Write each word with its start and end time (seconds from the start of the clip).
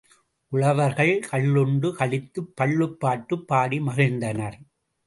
உழவர்கள் 0.51 1.19
கள்ளுண்டு 1.31 1.91
களித்துப் 1.91 2.51
பள்ளுப் 2.55 2.99
பாட்டுப் 2.99 3.47
பாடி 3.47 3.79
மகிழ்ந்தனர். 3.79 4.59